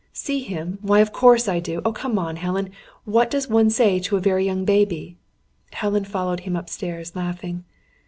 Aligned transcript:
"See 0.13 0.39
him? 0.39 0.79
Why, 0.81 0.97
of 1.01 1.11
course 1.11 1.47
I 1.47 1.59
do! 1.59 1.79
Oh, 1.85 1.91
come 1.93 2.17
on!... 2.17 2.37
Helen! 2.37 2.71
What 3.05 3.29
does 3.29 3.47
one 3.47 3.69
say 3.69 3.99
to 3.99 4.17
a 4.17 4.19
very 4.19 4.43
young 4.43 4.65
baby?" 4.65 5.15
Helen 5.73 6.05
followed 6.05 6.39
him 6.39 6.55
upstairs, 6.55 7.15
laughing. 7.15 7.63